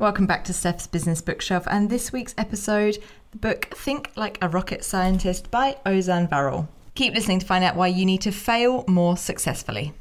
[0.00, 2.98] Welcome back to Steph's Business Bookshelf and this week's episode,
[3.32, 6.68] the book Think Like a Rocket Scientist by Ozan Varol.
[6.94, 9.92] Keep listening to find out why you need to fail more successfully.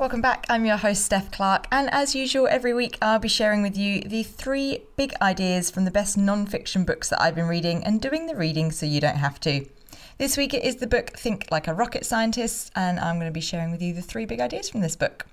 [0.00, 0.46] Welcome back.
[0.48, 4.00] I'm your host, Steph Clark, and as usual, every week I'll be sharing with you
[4.00, 8.00] the three big ideas from the best non fiction books that I've been reading and
[8.00, 9.66] doing the reading so you don't have to.
[10.20, 13.32] This week it is the book Think Like a Rocket Scientist, and I'm going to
[13.32, 15.24] be sharing with you the three big ideas from this book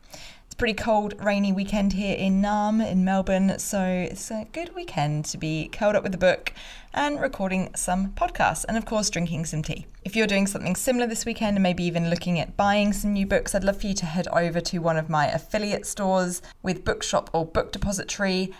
[0.45, 4.73] It's a pretty cold, rainy weekend here in Naarm, in Melbourne, so it's a good
[4.75, 6.53] weekend to be curled up with a book
[6.93, 9.87] and recording some podcasts, and of course, drinking some tea.
[10.05, 13.25] If you're doing something similar this weekend and maybe even looking at buying some new
[13.25, 16.85] books, I'd love for you to head over to one of my affiliate stores with
[16.85, 18.53] Bookshop or Book Depository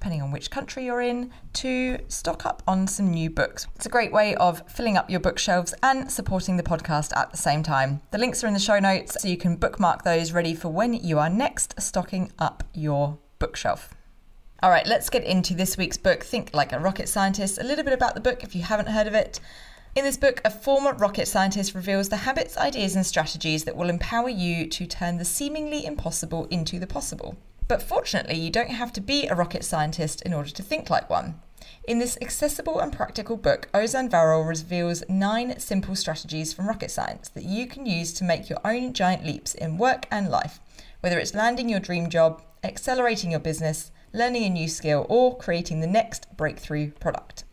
[0.00, 3.66] depending on which country you're in, to stock up on some new books.
[3.76, 7.36] It's a great way of filling up your bookshelves and supporting the podcast at the
[7.36, 8.00] same time.
[8.10, 10.94] The links are in the show notes so you can bookmark those ready for when
[10.94, 13.92] you are next stocking up your bookshelf.
[14.62, 17.58] All right, let's get into this week's book, Think Like a Rocket Scientist.
[17.58, 19.38] A little bit about the book if you haven't heard of it.
[19.94, 23.90] In this book, a former rocket scientist reveals the habits, ideas, and strategies that will
[23.90, 27.36] empower you to turn the seemingly impossible into the possible.
[27.70, 31.08] But fortunately, you don't have to be a rocket scientist in order to think like
[31.08, 31.40] one.
[31.84, 37.28] In this accessible and practical book, Ozan Varol reveals nine simple strategies from rocket science
[37.28, 40.58] that you can use to make your own giant leaps in work and life,
[40.98, 45.78] whether it's landing your dream job, accelerating your business, learning a new skill, or creating
[45.78, 47.44] the next breakthrough product.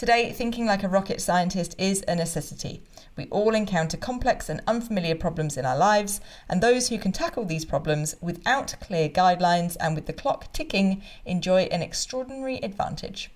[0.00, 2.82] Today, thinking like a rocket scientist is a necessity.
[3.18, 7.44] We all encounter complex and unfamiliar problems in our lives, and those who can tackle
[7.44, 13.30] these problems without clear guidelines and with the clock ticking enjoy an extraordinary advantage.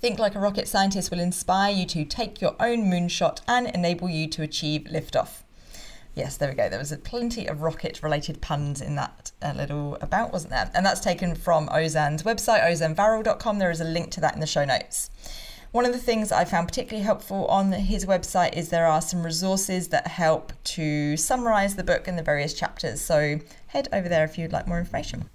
[0.00, 4.08] Think Like a Rocket Scientist will inspire you to take your own moonshot and enable
[4.08, 5.42] you to achieve liftoff.
[6.14, 6.70] Yes, there we go.
[6.70, 10.70] There was plenty of rocket related puns in that uh, little about, wasn't there?
[10.74, 13.58] And that's taken from Ozan's website, ozanvarol.com.
[13.58, 15.10] There is a link to that in the show notes.
[15.76, 19.22] One of the things I found particularly helpful on his website is there are some
[19.22, 23.02] resources that help to summarize the book and the various chapters.
[23.02, 25.28] So head over there if you'd like more information.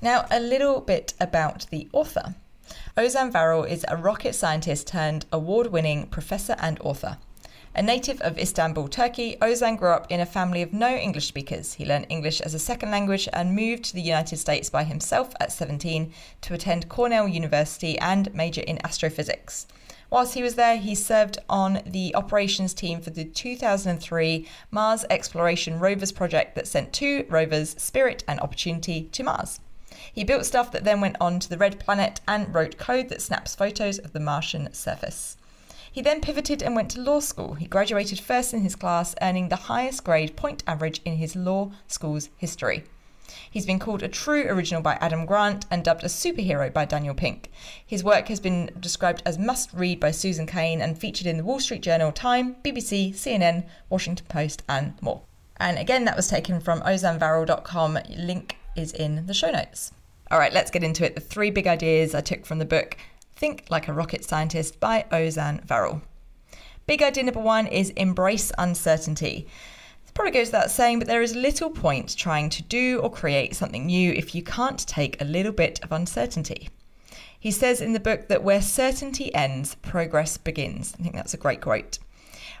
[0.00, 2.36] Now, a little bit about the author.
[2.96, 7.18] Ozan Varol is a rocket scientist turned award winning professor and author.
[7.78, 11.74] A native of Istanbul, Turkey, Ozan grew up in a family of no English speakers.
[11.74, 15.34] He learned English as a second language and moved to the United States by himself
[15.40, 16.10] at 17
[16.40, 19.66] to attend Cornell University and major in astrophysics.
[20.08, 25.78] Whilst he was there, he served on the operations team for the 2003 Mars Exploration
[25.78, 29.60] Rovers project that sent two rovers, Spirit and Opportunity, to Mars.
[30.10, 33.20] He built stuff that then went on to the Red Planet and wrote code that
[33.20, 35.36] snaps photos of the Martian surface.
[35.96, 37.54] He then pivoted and went to law school.
[37.54, 41.72] He graduated first in his class, earning the highest grade point average in his law
[41.86, 42.84] school's history.
[43.50, 47.14] He's been called a true original by Adam Grant and dubbed a superhero by Daniel
[47.14, 47.50] Pink.
[47.86, 51.44] His work has been described as must read by Susan Cain and featured in the
[51.44, 55.22] Wall Street Journal, Time, BBC, CNN, Washington Post, and more.
[55.56, 58.00] And again, that was taken from ozanvarol.com.
[58.18, 59.92] Link is in the show notes.
[60.30, 61.14] All right, let's get into it.
[61.14, 62.98] The three big ideas I took from the book
[63.36, 66.00] Think Like a Rocket Scientist by Ozan Varol.
[66.86, 69.46] Big idea number one is embrace uncertainty.
[70.06, 73.54] It probably goes without saying, but there is little point trying to do or create
[73.54, 76.70] something new if you can't take a little bit of uncertainty.
[77.38, 80.94] He says in the book that where certainty ends, progress begins.
[80.98, 81.98] I think that's a great quote.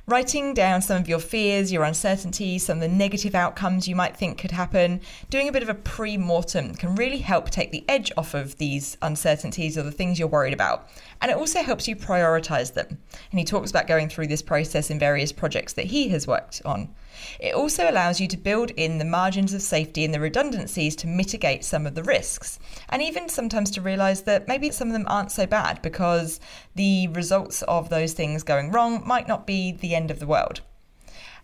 [0.08, 4.16] Writing down some of your fears, your uncertainties, some of the negative outcomes you might
[4.16, 5.00] think could happen,
[5.30, 8.56] doing a bit of a pre mortem can really help take the edge off of
[8.58, 10.88] these uncertainties or the things you're worried about.
[11.20, 12.86] And it also helps you prioritize them.
[13.32, 16.62] And he talks about going through this process in various projects that he has worked
[16.64, 16.94] on.
[17.38, 21.06] It also allows you to build in the margins of safety and the redundancies to
[21.06, 25.06] mitigate some of the risks, and even sometimes to realize that maybe some of them
[25.08, 26.40] aren't so bad because
[26.74, 30.60] the results of those things going wrong might not be the end of the world.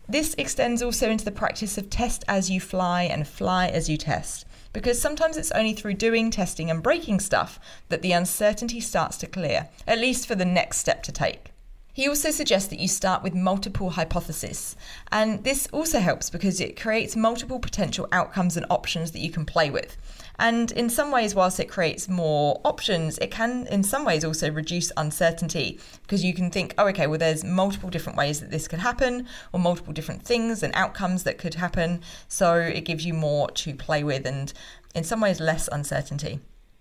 [0.08, 3.96] This extends also into the practice of test as you fly and fly as you
[3.96, 9.16] test, because sometimes it's only through doing, testing, and breaking stuff that the uncertainty starts
[9.18, 11.51] to clear, at least for the next step to take.
[11.94, 14.76] He also suggests that you start with multiple hypotheses,
[15.10, 19.44] and this also helps because it creates multiple potential outcomes and options that you can
[19.44, 19.98] play with.
[20.38, 24.50] And in some ways, whilst it creates more options, it can, in some ways, also
[24.50, 28.66] reduce uncertainty because you can think, oh, okay, well, there's multiple different ways that this
[28.66, 32.00] could happen, or multiple different things and outcomes that could happen.
[32.26, 34.50] So it gives you more to play with and,
[34.94, 36.40] in some ways, less uncertainty.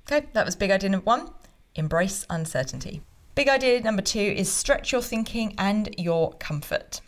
[0.10, 1.30] Okay, that was big idea number one
[1.76, 3.02] embrace uncertainty.
[3.34, 7.00] Big idea number two is stretch your thinking and your comfort.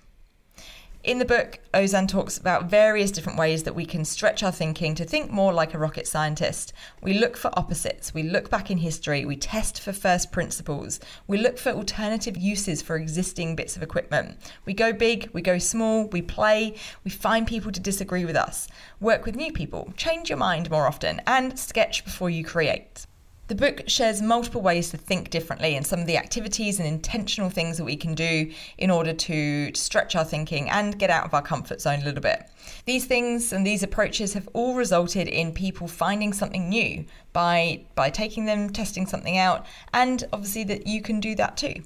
[1.04, 4.96] In the book, Ozan talks about various different ways that we can stretch our thinking
[4.96, 6.72] to think more like a rocket scientist.
[7.02, 11.38] We look for opposites, we look back in history, we test for first principles, we
[11.38, 14.38] look for alternative uses for existing bits of equipment.
[14.64, 18.70] We go big, we go small, we play, we find people to disagree with us,
[19.02, 23.08] work with new people, change your mind more often, and sketch before you create.
[23.48, 27.50] The book shares multiple ways to think differently and some of the activities and intentional
[27.50, 31.34] things that we can do in order to stretch our thinking and get out of
[31.34, 32.50] our comfort zone a little bit.
[32.86, 37.04] These things and these approaches have all resulted in people finding something new
[37.34, 41.84] by by taking them, testing something out, and obviously that you can do that too.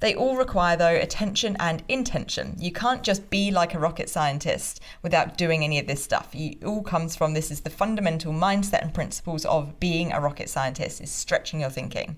[0.00, 2.54] They all require, though, attention and intention.
[2.58, 6.28] You can't just be like a rocket scientist without doing any of this stuff.
[6.32, 10.48] It all comes from this is the fundamental mindset and principles of being a rocket
[10.48, 12.16] scientist, is stretching your thinking.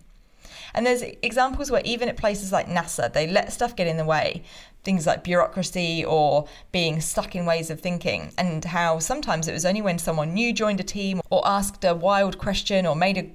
[0.75, 4.05] And there's examples where even at places like NASA, they let stuff get in the
[4.05, 4.43] way.
[4.85, 9.67] Things like bureaucracy or being stuck in ways of thinking, and how sometimes it was
[9.67, 13.31] only when someone new joined a team or asked a wild question or made a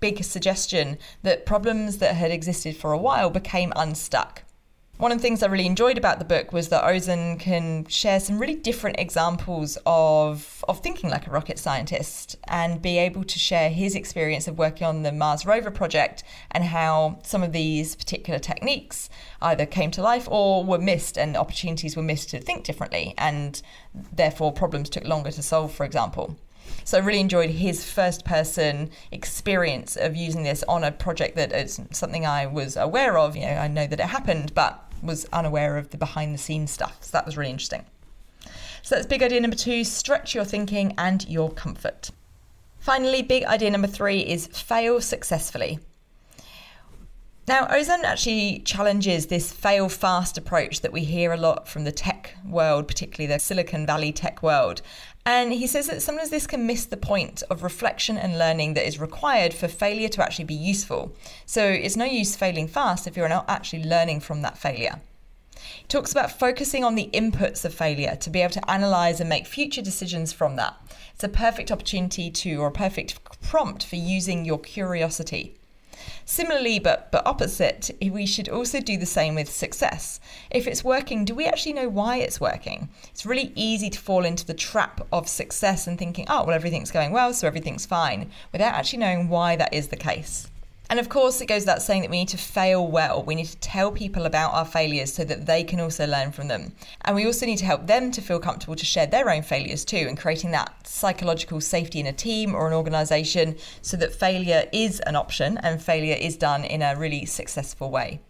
[0.00, 4.42] big suggestion that problems that had existed for a while became unstuck.
[5.00, 8.20] One of the things I really enjoyed about the book was that Ozan can share
[8.20, 13.38] some really different examples of, of thinking like a rocket scientist and be able to
[13.38, 17.96] share his experience of working on the Mars rover project and how some of these
[17.96, 19.08] particular techniques
[19.40, 23.62] either came to life or were missed and opportunities were missed to think differently and
[24.12, 26.36] therefore problems took longer to solve, for example.
[26.84, 31.52] So I really enjoyed his first person experience of using this on a project that
[31.52, 33.36] is something I was aware of.
[33.36, 36.70] You know, I know that it happened, but was unaware of the behind the scenes
[36.70, 36.98] stuff.
[37.00, 37.84] So that was really interesting.
[38.82, 42.10] So that's big idea number two stretch your thinking and your comfort.
[42.78, 45.78] Finally, big idea number three is fail successfully.
[47.48, 51.90] Now, Ozan actually challenges this fail fast approach that we hear a lot from the
[51.90, 54.82] tech world, particularly the Silicon Valley tech world.
[55.26, 58.86] And he says that sometimes this can miss the point of reflection and learning that
[58.86, 61.12] is required for failure to actually be useful.
[61.44, 65.00] So it's no use failing fast if you're not actually learning from that failure.
[65.56, 69.28] He talks about focusing on the inputs of failure to be able to analyze and
[69.28, 70.76] make future decisions from that.
[71.14, 75.56] It's a perfect opportunity to, or a perfect prompt for using your curiosity.
[76.24, 80.20] Similarly, but, but opposite, we should also do the same with success.
[80.50, 82.88] If it's working, do we actually know why it's working?
[83.10, 86.90] It's really easy to fall into the trap of success and thinking, oh, well, everything's
[86.90, 90.48] going well, so everything's fine, without actually knowing why that is the case.
[90.90, 93.22] And of course, it goes without saying that we need to fail well.
[93.22, 96.48] We need to tell people about our failures so that they can also learn from
[96.48, 96.72] them.
[97.02, 99.84] And we also need to help them to feel comfortable to share their own failures
[99.84, 104.64] too, and creating that psychological safety in a team or an organization so that failure
[104.72, 108.20] is an option and failure is done in a really successful way.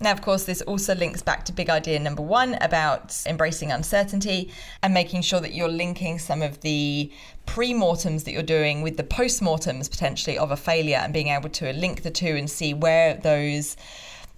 [0.00, 4.52] Now, of course, this also links back to big idea number one about embracing uncertainty
[4.80, 7.10] and making sure that you're linking some of the
[7.46, 11.72] pre-mortems that you're doing with the post-mortems potentially of a failure and being able to
[11.72, 13.76] link the two and see where those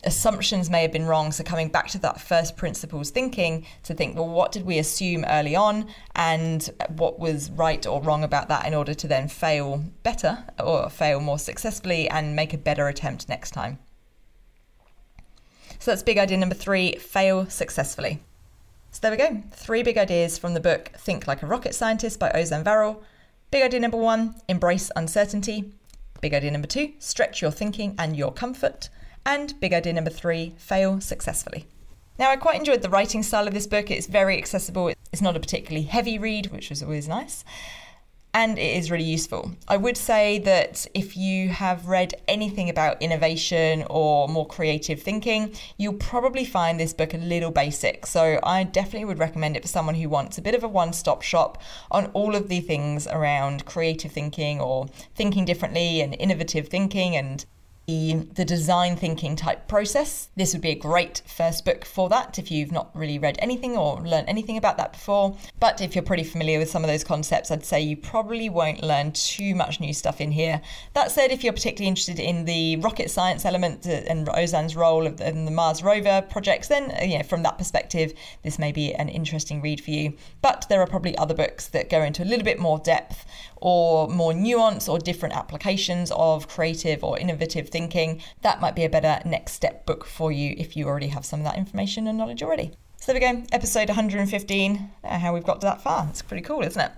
[0.05, 1.31] assumptions may have been wrong.
[1.31, 5.27] So coming back to that first principles thinking to think, well, what did we assume
[5.29, 9.85] early on and what was right or wrong about that in order to then fail
[10.05, 13.79] better or fail more successfully and make a better attempt next time.
[15.81, 18.21] So that's big idea number three fail successfully.
[18.91, 19.43] So there we go.
[19.51, 23.03] Three big ideas from the book Think Like a Rocket Scientist by Ozan Varol.
[23.51, 25.73] Big idea number one embrace uncertainty.
[26.21, 28.91] Big idea number two stretch your thinking and your comfort.
[29.25, 31.65] And big idea number three fail successfully.
[32.19, 33.91] Now, I quite enjoyed the writing style of this book.
[33.91, 34.93] It's very accessible.
[35.13, 37.43] It's not a particularly heavy read, which was always nice
[38.33, 39.53] and it is really useful.
[39.67, 45.55] I would say that if you have read anything about innovation or more creative thinking,
[45.77, 48.07] you'll probably find this book a little basic.
[48.07, 50.93] So I definitely would recommend it for someone who wants a bit of a one
[50.93, 51.61] stop shop
[51.91, 57.47] on all of the things around creative thinking or thinking differently and innovative thinking and
[57.91, 60.29] the design thinking type process.
[60.37, 63.77] This would be a great first book for that if you've not really read anything
[63.77, 65.37] or learned anything about that before.
[65.59, 68.83] But if you're pretty familiar with some of those concepts, I'd say you probably won't
[68.83, 70.61] learn too much new stuff in here.
[70.95, 75.45] That said, if you're particularly interested in the rocket science element and Ozan's role in
[75.45, 79.81] the Mars rover projects, then uh, from that perspective, this may be an interesting read
[79.81, 80.15] for you.
[80.43, 83.27] But there are probably other books that go into a little bit more depth
[83.61, 88.89] or more nuance or different applications of creative or innovative thinking, that might be a
[88.89, 92.19] better next step book for you if you already have some of that information and
[92.19, 92.73] knowledge already.
[92.97, 94.91] So there we go, episode 115.
[95.05, 96.07] How we've got to that far.
[96.11, 96.93] It's pretty cool, isn't it?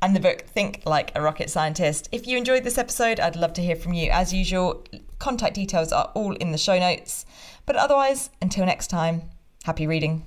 [0.00, 2.08] And the book Think Like a Rocket Scientist.
[2.10, 4.10] If you enjoyed this episode, I'd love to hear from you.
[4.10, 4.84] As usual,
[5.20, 7.24] Contact details are all in the show notes.
[7.66, 9.30] But otherwise, until next time,
[9.62, 10.26] happy reading.